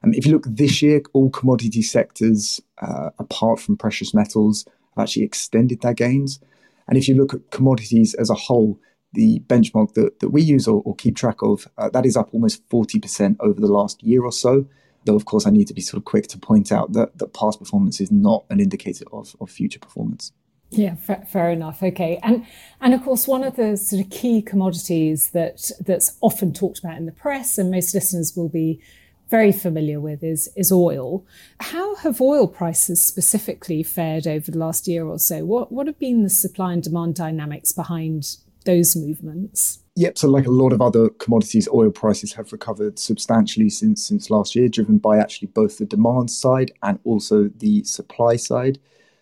Um, 0.03 0.15
if 0.15 0.27
you 0.27 0.33
look 0.33 0.45
this 0.47 0.83
year, 0.83 1.03
all 1.13 1.31
commodity 1.31 1.83
sectors, 1.83 2.61
uh, 2.81 3.11
apart 3.19 3.61
from 3.61 3.77
precious 3.77 4.15
metals, 4.15 4.65
have 4.97 5.03
actually 5.05 5.25
extended 5.25 5.81
their 5.83 5.95
gains. 5.95 6.41
And 6.89 6.97
if 6.97 7.09
you 7.09 7.15
look 7.15 7.35
at 7.35 7.51
commodities 7.51 8.15
as 8.15 8.31
a 8.31 8.35
whole, 8.35 8.79
the 9.13 9.41
benchmark 9.41 9.95
that, 9.95 10.21
that 10.21 10.31
we 10.31 10.43
use 10.43 10.67
or, 10.67 10.83
or 10.85 10.95
keep 10.95 11.17
track 11.17 11.43
of, 11.43 11.69
uh, 11.79 11.91
that 11.91 12.07
is 12.07 12.17
up 12.17 12.31
almost 12.33 12.67
40% 12.69 13.37
over 13.41 13.61
the 13.61 13.67
last 13.67 14.03
year 14.03 14.25
or 14.25 14.33
so. 14.33 14.67
Though, 15.05 15.17
of 15.17 15.25
course, 15.25 15.47
I 15.47 15.51
need 15.51 15.67
to 15.69 15.75
be 15.75 15.81
sort 15.81 15.99
of 15.99 16.05
quick 16.05 16.27
to 16.29 16.39
point 16.39 16.71
out 16.71 16.93
that, 16.93 17.19
that 17.19 17.33
past 17.33 17.59
performance 17.59 18.01
is 18.01 18.11
not 18.11 18.45
an 18.51 18.61
indicator 18.61 19.05
of, 19.13 19.35
of 19.41 19.51
future 19.51 19.79
performance. 19.79 20.33
Yeah, 20.71 20.95
fair, 20.95 21.27
fair, 21.27 21.51
enough. 21.51 21.83
Okay, 21.83 22.21
and 22.23 22.47
and 22.81 22.95
of 22.95 23.03
course, 23.03 23.27
one 23.27 23.43
of 23.43 23.57
the 23.57 23.77
sort 23.77 24.05
of 24.05 24.11
key 24.11 24.41
commodities 24.41 25.31
that 25.31 25.69
that's 25.81 26.17
often 26.21 26.53
talked 26.53 26.79
about 26.79 26.97
in 26.97 27.07
the 27.07 27.13
press, 27.13 27.59
and 27.59 27.73
most 27.73 27.93
listeners 27.93 28.37
will 28.37 28.49
be 28.49 28.81
very 29.31 29.53
familiar 29.53 30.01
with 30.01 30.25
is, 30.25 30.51
is 30.57 30.73
oil. 30.73 31.25
How 31.61 31.95
have 31.97 32.21
oil 32.21 32.49
prices 32.49 33.01
specifically 33.01 33.83
fared 33.83 34.27
over 34.27 34.51
the 34.51 34.59
last 34.59 34.89
year 34.89 35.07
or 35.07 35.19
so? 35.19 35.45
What, 35.45 35.71
what 35.71 35.87
have 35.87 35.99
been 35.99 36.25
the 36.25 36.31
supply 36.31 36.73
and 36.73 36.83
demand 36.83 37.15
dynamics 37.15 37.73
behind 37.73 38.37
those 38.65 38.97
movements? 38.97 39.79
Yep. 39.97 40.19
So, 40.19 40.29
like 40.29 40.47
a 40.47 40.51
lot 40.51 40.73
of 40.73 40.81
other 40.81 41.09
commodities, 41.11 41.69
oil 41.73 41.91
prices 41.91 42.33
have 42.35 42.53
recovered 42.53 42.99
substantially 42.99 43.69
since 43.69 44.07
since 44.07 44.31
last 44.31 44.55
year, 44.55 44.69
driven 44.69 44.99
by 44.99 45.19
actually 45.19 45.49
both 45.49 45.79
the 45.79 45.85
demand 45.85 46.31
side 46.31 46.73
and 46.83 46.99
also 47.05 47.49
the 47.49 47.85
supply 47.85 48.37
side. 48.37 48.79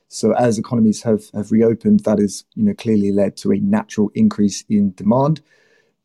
So, 0.08 0.34
as 0.34 0.58
economies 0.58 1.02
have 1.02 1.30
have 1.34 1.50
reopened, 1.50 2.00
that 2.00 2.18
has 2.18 2.44
you 2.54 2.64
know 2.64 2.74
clearly 2.74 3.12
led 3.12 3.36
to 3.38 3.52
a 3.52 3.58
natural 3.58 4.10
increase 4.14 4.64
in 4.68 4.92
demand, 4.92 5.40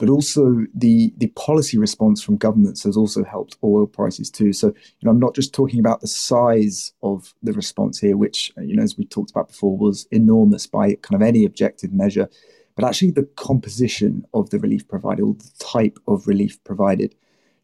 but 0.03 0.09
also 0.09 0.65
the 0.75 1.13
the 1.15 1.27
policy 1.27 1.77
response 1.77 2.21
from 2.21 2.35
governments 2.35 2.83
has 2.83 2.97
also 2.97 3.23
helped 3.23 3.55
oil 3.63 3.87
prices 3.87 4.29
too. 4.29 4.51
So, 4.51 4.67
you 4.67 5.03
know, 5.03 5.11
I'm 5.11 5.19
not 5.19 5.33
just 5.33 5.53
talking 5.53 5.79
about 5.79 6.01
the 6.01 6.07
size 6.07 6.91
of 7.01 7.33
the 7.41 7.53
response 7.53 8.01
here, 8.01 8.17
which 8.17 8.51
you 8.57 8.75
know, 8.75 8.83
as 8.83 8.97
we 8.97 9.05
talked 9.05 9.31
about 9.31 9.47
before, 9.47 9.77
was 9.77 10.05
enormous 10.11 10.67
by 10.67 10.95
kind 10.95 11.15
of 11.15 11.25
any 11.25 11.45
objective 11.45 11.93
measure 11.93 12.27
but 12.75 12.83
actually 12.83 13.11
the 13.11 13.29
composition 13.35 14.25
of 14.33 14.49
the 14.49 14.59
relief 14.59 14.85
provided 14.87 15.21
or 15.21 15.35
the 15.35 15.51
type 15.59 15.99
of 16.07 16.27
relief 16.27 16.61
provided. 16.63 17.15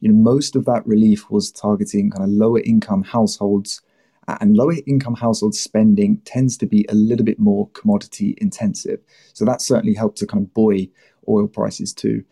You 0.01 0.09
know, 0.09 0.15
most 0.15 0.55
of 0.55 0.63
that 0.65 0.85
relief 0.87 1.29
was 1.29 1.51
targeting 1.51 2.11
kind 2.11 2.23
of 2.23 2.29
lower 2.29 2.61
income 2.61 3.03
households, 3.03 3.81
and 4.39 4.55
lower 4.55 4.75
income 4.85 5.15
household 5.15 5.55
spending 5.55 6.17
tends 6.25 6.57
to 6.57 6.65
be 6.65 6.85
a 6.89 6.95
little 6.95 7.25
bit 7.25 7.39
more 7.39 7.69
commodity 7.69 8.35
intensive. 8.37 8.99
So 9.33 9.45
that 9.45 9.61
certainly 9.61 9.93
helped 9.93 10.17
to 10.19 10.27
kind 10.27 10.43
of 10.43 10.53
buoy 10.53 10.91
oil 11.27 11.47
prices 11.47 11.93
too. 11.93 12.23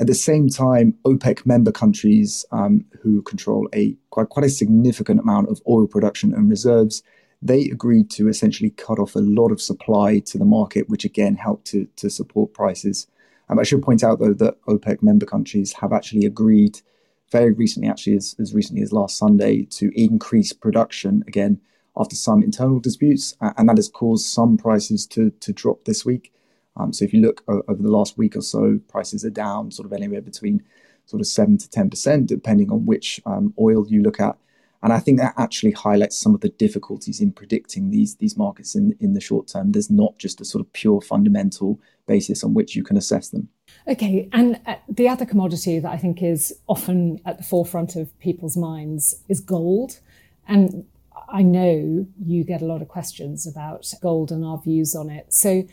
At 0.00 0.06
the 0.06 0.14
same 0.14 0.48
time, 0.48 0.94
OPEC 1.04 1.44
member 1.44 1.72
countries 1.72 2.44
um, 2.52 2.84
who 3.02 3.22
control 3.22 3.68
a 3.74 3.96
quite, 4.10 4.28
quite 4.28 4.46
a 4.46 4.50
significant 4.50 5.20
amount 5.20 5.48
of 5.48 5.60
oil 5.68 5.86
production 5.86 6.32
and 6.32 6.48
reserves 6.48 7.02
they 7.40 7.64
agreed 7.70 8.10
to 8.10 8.28
essentially 8.28 8.70
cut 8.70 8.98
off 8.98 9.14
a 9.14 9.20
lot 9.20 9.52
of 9.52 9.60
supply 9.60 10.18
to 10.20 10.38
the 10.38 10.44
market, 10.44 10.88
which 10.88 11.04
again 11.04 11.36
helped 11.36 11.66
to, 11.68 11.86
to 11.96 12.10
support 12.10 12.52
prices. 12.52 13.06
Um, 13.48 13.58
I 13.58 13.62
should 13.62 13.82
point 13.82 14.02
out, 14.02 14.18
though, 14.18 14.34
that 14.34 14.60
OPEC 14.62 15.02
member 15.02 15.26
countries 15.26 15.72
have 15.74 15.92
actually 15.92 16.26
agreed 16.26 16.80
very 17.30 17.52
recently, 17.52 17.88
actually, 17.88 18.16
as, 18.16 18.34
as 18.38 18.54
recently 18.54 18.82
as 18.82 18.92
last 18.92 19.18
Sunday, 19.18 19.64
to 19.64 19.90
increase 20.00 20.52
production 20.52 21.24
again 21.26 21.60
after 21.96 22.16
some 22.16 22.42
internal 22.42 22.80
disputes. 22.80 23.36
And 23.40 23.68
that 23.68 23.76
has 23.76 23.88
caused 23.88 24.26
some 24.26 24.56
prices 24.56 25.06
to, 25.08 25.30
to 25.30 25.52
drop 25.52 25.84
this 25.84 26.04
week. 26.04 26.32
Um, 26.76 26.92
so 26.92 27.04
if 27.04 27.12
you 27.12 27.20
look 27.20 27.42
over 27.48 27.82
the 27.82 27.90
last 27.90 28.16
week 28.16 28.36
or 28.36 28.40
so, 28.40 28.80
prices 28.88 29.24
are 29.24 29.30
down 29.30 29.70
sort 29.70 29.86
of 29.86 29.92
anywhere 29.92 30.20
between 30.20 30.62
sort 31.06 31.20
of 31.20 31.26
7 31.26 31.58
to 31.58 31.68
10%, 31.68 32.26
depending 32.26 32.70
on 32.70 32.86
which 32.86 33.20
um, 33.26 33.52
oil 33.58 33.86
you 33.88 34.02
look 34.02 34.20
at. 34.20 34.36
And 34.82 34.92
I 34.92 35.00
think 35.00 35.18
that 35.18 35.34
actually 35.36 35.72
highlights 35.72 36.16
some 36.16 36.34
of 36.34 36.40
the 36.40 36.50
difficulties 36.50 37.20
in 37.20 37.32
predicting 37.32 37.90
these 37.90 38.14
these 38.16 38.36
markets 38.36 38.76
in 38.76 38.96
in 39.00 39.12
the 39.12 39.20
short 39.20 39.48
term. 39.48 39.72
There's 39.72 39.90
not 39.90 40.18
just 40.18 40.40
a 40.40 40.44
sort 40.44 40.64
of 40.64 40.72
pure 40.72 41.00
fundamental 41.00 41.80
basis 42.06 42.44
on 42.44 42.54
which 42.54 42.76
you 42.76 42.84
can 42.84 42.96
assess 42.96 43.28
them. 43.28 43.48
Okay, 43.88 44.28
and 44.32 44.60
uh, 44.66 44.76
the 44.86 45.08
other 45.08 45.24
commodity 45.24 45.78
that 45.78 45.90
I 45.90 45.96
think 45.96 46.22
is 46.22 46.54
often 46.68 47.20
at 47.24 47.38
the 47.38 47.44
forefront 47.44 47.96
of 47.96 48.16
people's 48.18 48.56
minds 48.56 49.22
is 49.28 49.40
gold, 49.40 50.00
and 50.46 50.84
I 51.28 51.42
know 51.42 52.06
you 52.22 52.44
get 52.44 52.60
a 52.60 52.66
lot 52.66 52.82
of 52.82 52.88
questions 52.88 53.46
about 53.46 53.90
gold 54.02 54.30
and 54.30 54.44
our 54.44 54.58
views 54.58 54.94
on 54.94 55.08
it. 55.08 55.32
So, 55.32 55.66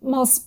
Miles, 0.00 0.46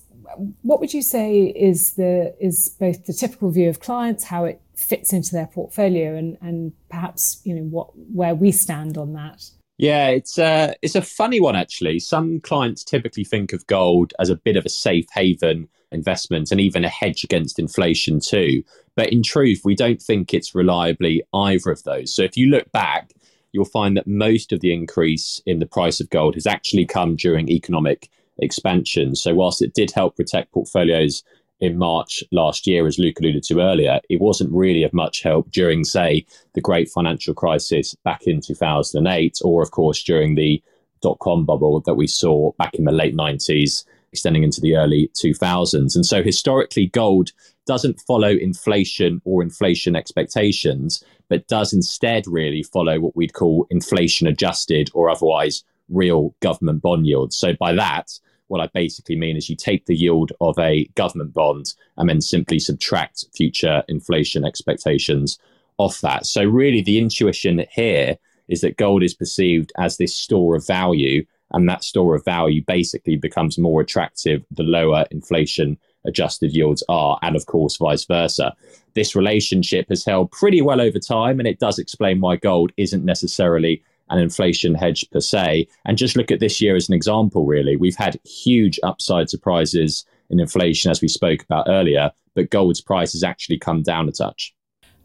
what 0.62 0.80
would 0.80 0.94
you 0.94 1.02
say 1.02 1.42
is 1.44 1.92
the 1.92 2.34
is 2.40 2.70
both 2.80 3.04
the 3.04 3.12
typical 3.12 3.50
view 3.50 3.68
of 3.68 3.80
clients, 3.80 4.24
how 4.24 4.46
it 4.46 4.62
fits 4.74 5.12
into 5.12 5.32
their 5.32 5.46
portfolio 5.46 6.16
and, 6.16 6.36
and 6.40 6.72
perhaps 6.88 7.40
you 7.44 7.54
know 7.54 7.62
what 7.62 7.90
where 8.12 8.34
we 8.34 8.50
stand 8.50 8.98
on 8.98 9.12
that 9.12 9.50
yeah 9.78 10.08
it's 10.08 10.38
a 10.38 10.74
it's 10.82 10.94
a 10.94 11.02
funny 11.02 11.40
one 11.40 11.56
actually. 11.56 11.98
Some 11.98 12.40
clients 12.40 12.84
typically 12.84 13.24
think 13.24 13.52
of 13.52 13.66
gold 13.66 14.12
as 14.18 14.30
a 14.30 14.36
bit 14.36 14.56
of 14.56 14.64
a 14.64 14.70
safe 14.70 15.06
haven 15.12 15.68
investment 15.92 16.50
and 16.50 16.60
even 16.60 16.84
a 16.84 16.88
hedge 16.88 17.24
against 17.24 17.58
inflation 17.58 18.20
too. 18.20 18.62
But 18.96 19.12
in 19.12 19.22
truth 19.22 19.62
we 19.64 19.74
don't 19.74 20.02
think 20.02 20.32
it's 20.32 20.54
reliably 20.54 21.22
either 21.32 21.70
of 21.70 21.82
those. 21.84 22.14
So 22.14 22.22
if 22.22 22.36
you 22.36 22.48
look 22.48 22.70
back 22.72 23.12
you'll 23.52 23.64
find 23.64 23.96
that 23.96 24.06
most 24.06 24.52
of 24.52 24.60
the 24.60 24.74
increase 24.74 25.40
in 25.46 25.60
the 25.60 25.66
price 25.66 26.00
of 26.00 26.10
gold 26.10 26.34
has 26.34 26.46
actually 26.46 26.84
come 26.84 27.14
during 27.14 27.48
economic 27.48 28.10
expansion. 28.38 29.14
So 29.14 29.32
whilst 29.32 29.62
it 29.62 29.74
did 29.74 29.92
help 29.92 30.16
protect 30.16 30.52
portfolios 30.52 31.22
in 31.60 31.78
March 31.78 32.22
last 32.32 32.66
year, 32.66 32.86
as 32.86 32.98
Luke 32.98 33.18
alluded 33.20 33.42
to 33.44 33.60
earlier, 33.60 34.00
it 34.08 34.20
wasn't 34.20 34.52
really 34.52 34.82
of 34.82 34.92
much 34.92 35.22
help 35.22 35.50
during, 35.50 35.84
say, 35.84 36.26
the 36.54 36.60
great 36.60 36.88
financial 36.88 37.34
crisis 37.34 37.94
back 38.04 38.26
in 38.26 38.40
2008, 38.40 39.38
or 39.44 39.62
of 39.62 39.70
course 39.70 40.02
during 40.02 40.34
the 40.34 40.62
dot 41.00 41.18
com 41.20 41.44
bubble 41.44 41.80
that 41.80 41.94
we 41.94 42.06
saw 42.06 42.52
back 42.52 42.74
in 42.74 42.84
the 42.84 42.92
late 42.92 43.16
90s, 43.16 43.84
extending 44.12 44.42
into 44.42 44.60
the 44.60 44.76
early 44.76 45.10
2000s. 45.14 45.94
And 45.94 46.06
so 46.06 46.22
historically, 46.22 46.86
gold 46.86 47.30
doesn't 47.66 48.00
follow 48.06 48.28
inflation 48.28 49.20
or 49.24 49.42
inflation 49.42 49.96
expectations, 49.96 51.02
but 51.28 51.46
does 51.48 51.72
instead 51.72 52.26
really 52.26 52.62
follow 52.62 53.00
what 53.00 53.16
we'd 53.16 53.32
call 53.32 53.66
inflation 53.70 54.26
adjusted 54.26 54.90
or 54.94 55.08
otherwise 55.08 55.64
real 55.88 56.34
government 56.40 56.82
bond 56.82 57.06
yields. 57.06 57.36
So 57.36 57.54
by 57.54 57.72
that, 57.74 58.18
what 58.48 58.60
I 58.60 58.68
basically 58.74 59.16
mean 59.16 59.36
is 59.36 59.48
you 59.48 59.56
take 59.56 59.86
the 59.86 59.96
yield 59.96 60.32
of 60.40 60.58
a 60.58 60.84
government 60.94 61.32
bond 61.32 61.74
and 61.96 62.08
then 62.08 62.20
simply 62.20 62.58
subtract 62.58 63.24
future 63.34 63.82
inflation 63.88 64.44
expectations 64.44 65.38
off 65.78 66.00
that. 66.02 66.26
So, 66.26 66.44
really, 66.44 66.82
the 66.82 66.98
intuition 66.98 67.64
here 67.70 68.16
is 68.48 68.60
that 68.60 68.76
gold 68.76 69.02
is 69.02 69.14
perceived 69.14 69.72
as 69.78 69.96
this 69.96 70.14
store 70.14 70.56
of 70.56 70.66
value, 70.66 71.24
and 71.52 71.68
that 71.68 71.84
store 71.84 72.14
of 72.14 72.24
value 72.24 72.62
basically 72.66 73.16
becomes 73.16 73.58
more 73.58 73.80
attractive 73.80 74.44
the 74.50 74.62
lower 74.62 75.06
inflation 75.10 75.78
adjusted 76.04 76.52
yields 76.52 76.82
are, 76.88 77.18
and 77.22 77.36
of 77.36 77.46
course, 77.46 77.76
vice 77.76 78.04
versa. 78.04 78.54
This 78.94 79.16
relationship 79.16 79.88
has 79.88 80.04
held 80.04 80.30
pretty 80.30 80.60
well 80.60 80.80
over 80.80 80.98
time, 80.98 81.38
and 81.38 81.48
it 81.48 81.58
does 81.58 81.78
explain 81.78 82.20
why 82.20 82.36
gold 82.36 82.72
isn't 82.76 83.04
necessarily 83.04 83.82
an 84.10 84.18
inflation 84.18 84.74
hedge 84.74 85.08
per 85.10 85.20
se. 85.20 85.68
And 85.84 85.98
just 85.98 86.16
look 86.16 86.30
at 86.30 86.40
this 86.40 86.60
year 86.60 86.76
as 86.76 86.88
an 86.88 86.94
example, 86.94 87.46
really. 87.46 87.76
We've 87.76 87.96
had 87.96 88.20
huge 88.24 88.78
upside 88.82 89.30
surprises 89.30 90.04
in 90.30 90.40
inflation, 90.40 90.90
as 90.90 91.00
we 91.00 91.08
spoke 91.08 91.42
about 91.42 91.66
earlier, 91.68 92.10
but 92.34 92.50
gold's 92.50 92.80
price 92.80 93.12
has 93.12 93.22
actually 93.22 93.58
come 93.58 93.82
down 93.82 94.08
a 94.08 94.12
touch. 94.12 94.54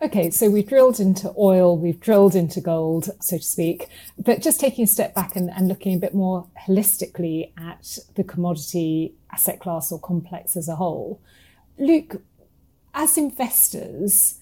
Okay, 0.02 0.30
so 0.30 0.50
we've 0.50 0.68
drilled 0.68 1.02
into 1.02 1.34
oil, 1.38 1.78
we've 1.78 2.00
drilled 2.00 2.34
into 2.34 2.62
gold, 2.62 3.10
so 3.20 3.36
to 3.36 3.44
speak, 3.44 3.90
but 4.18 4.42
just 4.42 4.58
taking 4.58 4.86
a 4.86 4.88
step 4.88 5.14
back 5.14 5.36
and, 5.36 5.50
and 5.50 5.68
looking 5.68 5.94
a 5.94 6.00
bit 6.00 6.14
more 6.14 6.48
holistically 6.66 7.52
at 7.58 7.98
the 8.16 8.24
commodity 8.24 9.14
asset 9.30 9.60
class 9.60 9.92
or 9.92 10.00
complex 10.00 10.56
as 10.56 10.70
a 10.70 10.78
whole. 10.78 11.22
Luke, 11.78 12.22
as 12.94 13.18
investors, 13.18 14.40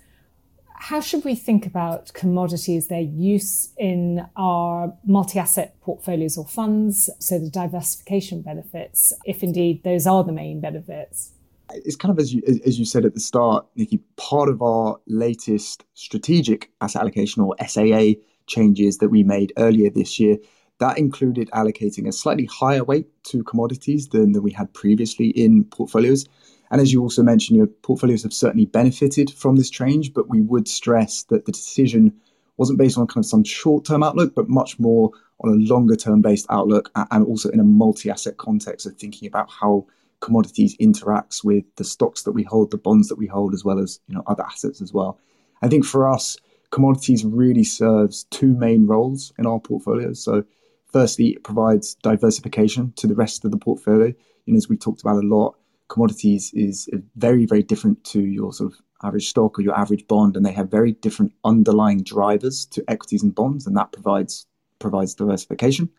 how 0.80 1.02
should 1.02 1.26
we 1.26 1.36
think 1.36 1.66
about 1.66 2.14
commodities, 2.14 2.88
their 2.88 3.02
use 3.02 3.70
in 3.78 4.26
our 4.36 4.94
multi 5.06 5.40
asset 5.40 5.76
portfolios 5.82 6.38
or 6.38 6.46
funds? 6.46 7.10
So, 7.20 7.40
the 7.40 7.50
diversification 7.50 8.42
benefits, 8.42 9.14
if 9.26 9.44
indeed 9.44 9.84
those 9.84 10.06
are 10.06 10.24
the 10.24 10.32
main 10.32 10.62
benefits. 10.62 11.32
It's 11.74 11.96
kind 11.96 12.12
of 12.12 12.20
as 12.20 12.34
you 12.34 12.42
as 12.66 12.80
you 12.80 12.86
said 12.86 13.06
at 13.06 13.14
the 13.14 13.20
start, 13.20 13.66
Nikki. 13.76 14.00
Part 14.16 14.50
of 14.50 14.62
our 14.62 14.98
latest 15.08 15.84
strategic 15.96 16.72
asset 16.80 17.02
allocation 17.02 17.42
or 17.42 17.56
SAA 17.66 18.14
changes 18.46 19.00
that 19.00 19.10
we 19.10 19.24
made 19.24 19.52
earlier 19.58 19.90
this 19.90 20.20
year 20.20 20.38
that 20.80 20.98
included 20.98 21.50
allocating 21.52 22.08
a 22.08 22.12
slightly 22.12 22.46
higher 22.46 22.84
weight 22.84 23.08
to 23.24 23.44
commodities 23.44 24.10
than, 24.10 24.34
than 24.34 24.44
we 24.44 24.52
had 24.52 24.72
previously 24.74 25.30
in 25.30 25.64
portfolios. 25.66 26.26
And 26.70 26.82
as 26.82 26.92
you 26.92 27.02
also 27.02 27.24
mentioned, 27.24 27.58
your 27.58 27.68
portfolios 27.68 28.24
have 28.24 28.34
certainly 28.34 28.66
benefited 28.66 29.32
from 29.32 29.56
this 29.56 29.70
change, 29.70 30.14
but 30.14 30.30
we 30.30 30.42
would 30.42 30.68
stress 30.68 31.24
that 31.24 31.46
the 31.46 31.52
decision 31.52 32.14
wasn't 32.58 32.80
based 32.80 32.98
on 32.98 33.08
kind 33.08 33.24
of 33.24 33.30
some 33.30 33.44
short 33.44 33.86
term 33.86 34.04
outlook, 34.04 34.36
but 34.36 34.50
much 34.50 34.80
more 34.80 35.12
on 35.42 35.50
a 35.50 35.72
longer 35.72 35.96
term 35.96 36.22
based 36.22 36.48
outlook 36.50 36.92
and 36.96 37.26
also 37.26 37.50
in 37.50 37.60
a 37.60 37.64
multi 37.64 38.10
asset 38.10 38.38
context 38.38 38.86
of 38.86 38.96
thinking 38.96 39.28
about 39.28 39.50
how 39.50 39.86
commodities 40.20 40.76
interacts 40.78 41.44
with 41.44 41.64
the 41.76 41.84
stocks 41.84 42.24
that 42.24 42.32
we 42.32 42.44
hold, 42.44 42.72
the 42.72 42.78
bonds 42.78 43.08
that 43.08 43.18
we 43.18 43.28
hold, 43.28 43.54
as 43.54 43.64
well 43.64 43.80
as 43.80 44.00
you 44.08 44.16
know 44.16 44.24
other 44.28 44.44
assets 44.44 44.82
as 44.82 44.92
well. 44.92 45.20
I 45.62 45.68
think 45.68 45.86
for 45.86 46.12
us, 46.12 46.38
commodities 46.72 47.24
really 47.24 47.64
serves 47.64 48.26
two 48.26 48.54
main 48.54 48.88
roles 48.88 49.32
in 49.38 49.46
our 49.46 49.60
portfolios. 49.60 50.24
So 50.24 50.44
firstly, 50.92 51.30
it 51.30 51.44
provides 51.44 51.96
diversification 51.96 52.94
to 52.98 53.08
the 53.08 53.16
rest 53.16 53.46
of 53.46 53.52
the 53.52 53.58
portfolio. 53.58 54.08
You 54.46 54.54
know, 54.54 54.58
as 54.58 54.70
we 54.70 54.78
talked 54.78 55.02
about 55.02 55.24
a 55.24 55.28
lot, 55.28 55.56
commodities 55.88 56.52
is 56.54 56.90
very, 57.16 57.46
very 57.46 57.64
different 57.64 58.04
to 58.06 58.22
your 58.22 58.54
sort 58.54 58.74
of 58.74 58.80
average 59.04 59.30
stock 59.30 59.58
or 59.58 59.62
your 59.62 59.78
average 59.78 60.08
bond, 60.08 60.36
and 60.36 60.46
they 60.46 60.52
have 60.52 60.70
very 60.70 60.94
different 60.94 61.34
underlying 61.44 62.04
drivers 62.04 62.66
to 62.68 62.84
equities 62.88 63.24
and 63.24 63.34
bonds, 63.34 63.68
and 63.68 63.76
that 63.78 63.92
provides 63.92 64.46
provides 64.80 65.16
diversification. 65.16 65.90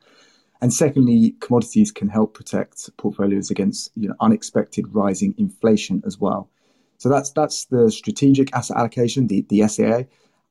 And 0.60 0.72
secondly, 0.72 1.36
commodities 1.40 1.92
can 1.92 2.08
help 2.08 2.34
protect 2.34 2.90
portfolios 2.96 3.50
against 3.50 3.90
you 3.94 4.08
know, 4.08 4.14
unexpected 4.20 4.92
rising 4.92 5.34
inflation 5.38 6.02
as 6.04 6.18
well. 6.18 6.50
So 6.98 7.08
that's 7.08 7.30
that's 7.30 7.66
the 7.66 7.90
strategic 7.90 8.52
asset 8.54 8.76
allocation, 8.76 9.28
the, 9.28 9.46
the 9.48 9.66
SAA. 9.68 10.02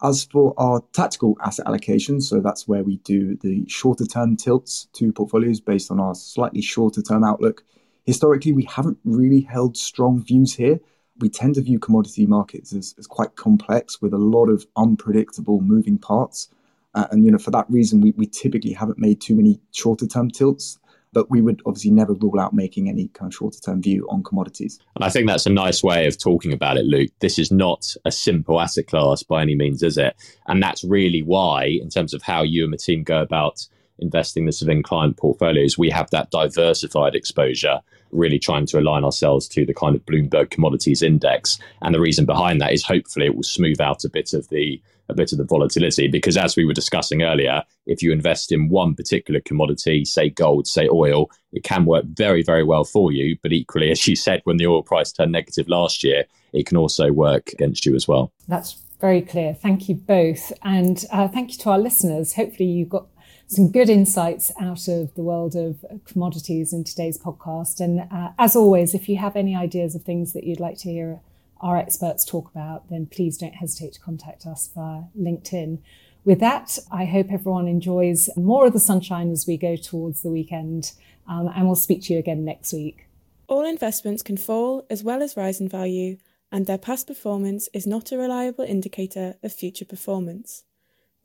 As 0.01 0.25
for 0.25 0.53
our 0.57 0.83
tactical 0.93 1.35
asset 1.43 1.65
allocation, 1.65 2.21
so 2.21 2.39
that's 2.39 2.67
where 2.67 2.83
we 2.83 2.97
do 2.97 3.35
the 3.37 3.67
shorter 3.67 4.05
term 4.05 4.37
tilts 4.37 4.87
to 4.93 5.11
portfolios 5.11 5.59
based 5.59 5.91
on 5.91 5.99
our 5.99 6.15
slightly 6.15 6.61
shorter 6.61 7.01
term 7.01 7.23
outlook. 7.23 7.63
Historically, 8.07 8.53
we 8.53 8.63
haven't 8.63 8.97
really 9.03 9.41
held 9.41 9.77
strong 9.77 10.23
views 10.23 10.55
here. 10.55 10.79
We 11.19 11.29
tend 11.29 11.55
to 11.55 11.61
view 11.61 11.77
commodity 11.77 12.25
markets 12.25 12.73
as, 12.73 12.95
as 12.97 13.05
quite 13.05 13.35
complex 13.35 14.01
with 14.01 14.13
a 14.13 14.17
lot 14.17 14.47
of 14.47 14.65
unpredictable 14.75 15.61
moving 15.61 15.99
parts. 15.99 16.49
Uh, 16.95 17.05
and 17.11 17.25
you 17.25 17.31
know, 17.31 17.37
for 17.37 17.51
that 17.51 17.69
reason, 17.69 18.01
we, 18.01 18.13
we 18.17 18.25
typically 18.25 18.71
haven't 18.71 18.97
made 18.97 19.21
too 19.21 19.35
many 19.35 19.59
shorter 19.71 20.07
term 20.07 20.31
tilts 20.31 20.79
but 21.13 21.31
we 21.31 21.41
would 21.41 21.61
obviously 21.65 21.89
never 21.89 22.13
rule 22.13 22.39
out 22.39 22.53
making 22.53 22.89
any 22.89 23.07
kind 23.07 23.31
of 23.31 23.35
shorter 23.35 23.59
term 23.59 23.81
view 23.81 24.05
on 24.09 24.21
commodities. 24.23 24.79
And 24.95 25.03
I 25.03 25.09
think 25.09 25.27
that's 25.27 25.45
a 25.45 25.51
nice 25.51 25.81
way 25.83 26.05
of 26.05 26.17
talking 26.17 26.53
about 26.53 26.77
it, 26.77 26.85
Luke. 26.85 27.09
This 27.21 27.39
is 27.39 27.51
not 27.51 27.95
a 28.05 28.11
simple 28.11 28.59
asset 28.59 28.87
class 28.87 29.23
by 29.23 29.41
any 29.41 29.55
means, 29.55 29.81
is 29.81 29.97
it? 29.97 30.15
And 30.47 30.61
that's 30.61 30.83
really 30.83 31.23
why, 31.23 31.79
in 31.81 31.89
terms 31.89 32.13
of 32.13 32.21
how 32.21 32.43
you 32.43 32.63
and 32.63 32.73
the 32.73 32.77
team 32.77 33.03
go 33.03 33.21
about 33.21 33.65
investing 33.99 34.45
this 34.45 34.61
within 34.61 34.83
client 34.83 35.17
portfolios, 35.17 35.77
we 35.77 35.89
have 35.89 36.09
that 36.11 36.31
diversified 36.31 37.15
exposure, 37.15 37.79
really 38.11 38.39
trying 38.39 38.65
to 38.67 38.79
align 38.79 39.03
ourselves 39.03 39.47
to 39.49 39.65
the 39.65 39.73
kind 39.73 39.95
of 39.95 40.05
Bloomberg 40.05 40.49
commodities 40.49 41.01
index. 41.01 41.59
And 41.81 41.93
the 41.93 41.99
reason 41.99 42.25
behind 42.25 42.61
that 42.61 42.73
is 42.73 42.83
hopefully 42.83 43.25
it 43.27 43.35
will 43.35 43.43
smooth 43.43 43.81
out 43.81 44.03
a 44.03 44.09
bit 44.09 44.33
of 44.33 44.47
the 44.49 44.81
a 45.09 45.13
bit 45.13 45.31
of 45.31 45.37
the 45.37 45.45
volatility. 45.45 46.09
Because 46.09 46.35
as 46.35 46.57
we 46.57 46.65
were 46.65 46.73
discussing 46.73 47.21
earlier 47.21 47.63
if 47.85 48.03
you 48.03 48.11
invest 48.11 48.51
in 48.51 48.67
one 48.67 48.93
particular 48.93 49.39
commodity 49.39 50.03
say 50.03 50.29
gold 50.29 50.67
say 50.67 50.89
oil 50.91 51.31
it 51.53 51.63
can 51.63 51.85
work 51.85 52.03
very 52.05 52.43
very 52.43 52.63
well 52.63 52.83
for 52.83 53.13
you. 53.13 53.37
But 53.41 53.53
equally 53.53 53.89
as 53.89 54.05
you 54.05 54.17
said 54.17 54.41
when 54.43 54.57
the 54.57 54.67
oil 54.67 54.83
price 54.83 55.13
turned 55.13 55.31
negative 55.31 55.69
last 55.69 56.03
year 56.03 56.25
it 56.51 56.65
can 56.65 56.75
also 56.75 57.13
work 57.13 57.53
against 57.53 57.85
you 57.85 57.95
as 57.95 58.05
well. 58.05 58.33
That's 58.49 58.77
very 58.99 59.21
clear. 59.21 59.53
Thank 59.53 59.89
you 59.89 59.95
both. 59.95 60.51
And 60.63 61.05
uh, 61.11 61.27
thank 61.27 61.51
you 61.51 61.57
to 61.59 61.69
our 61.69 61.79
listeners. 61.79 62.33
Hopefully 62.33 62.69
you 62.69 62.85
got 62.85 63.07
some 63.47 63.71
good 63.71 63.89
insights 63.89 64.51
out 64.59 64.87
of 64.87 65.13
the 65.15 65.21
world 65.21 65.55
of 65.55 65.83
commodities 66.05 66.73
in 66.73 66.83
today's 66.83 67.17
podcast 67.17 67.79
and 67.79 68.01
uh, 68.11 68.31
as 68.37 68.55
always 68.55 68.93
if 68.93 69.07
you 69.07 69.17
have 69.17 69.35
any 69.35 69.55
ideas 69.55 69.95
of 69.95 70.03
things 70.03 70.33
that 70.33 70.43
you'd 70.43 70.59
like 70.59 70.77
to 70.77 70.91
hear 70.91 71.21
our 71.61 71.77
experts 71.77 72.23
talk 72.23 72.49
about, 72.51 72.89
then 72.89 73.05
please 73.05 73.37
don't 73.37 73.55
hesitate 73.55 73.93
to 73.93 73.99
contact 73.99 74.45
us 74.45 74.69
via 74.75 75.03
LinkedIn. 75.19 75.79
With 76.23 76.39
that, 76.39 76.77
I 76.91 77.05
hope 77.05 77.31
everyone 77.31 77.67
enjoys 77.67 78.29
more 78.35 78.67
of 78.67 78.73
the 78.73 78.79
sunshine 78.79 79.31
as 79.31 79.47
we 79.47 79.57
go 79.57 79.75
towards 79.75 80.21
the 80.21 80.29
weekend, 80.29 80.91
um, 81.27 81.51
and 81.55 81.65
we'll 81.65 81.75
speak 81.75 82.03
to 82.03 82.13
you 82.13 82.19
again 82.19 82.43
next 82.43 82.73
week. 82.73 83.07
All 83.47 83.65
investments 83.65 84.23
can 84.23 84.37
fall 84.37 84.85
as 84.89 85.03
well 85.03 85.23
as 85.23 85.37
rise 85.37 85.61
in 85.61 85.69
value, 85.69 86.17
and 86.51 86.65
their 86.65 86.77
past 86.77 87.07
performance 87.07 87.69
is 87.73 87.87
not 87.87 88.11
a 88.11 88.17
reliable 88.17 88.65
indicator 88.65 89.35
of 89.41 89.53
future 89.53 89.85
performance. 89.85 90.63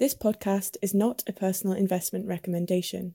This 0.03 0.17
podcast 0.17 0.77
is 0.83 0.95
not 0.95 1.23
a 1.29 1.33
personal 1.33 1.77
investment 1.77 2.27
recommendation. 2.27 3.11